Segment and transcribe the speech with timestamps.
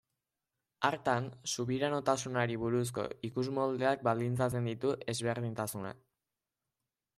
[0.87, 6.05] Hartan, subiranotasunari buruzko ikusmoldeak baldintzatzen ditu ezberdintasunak.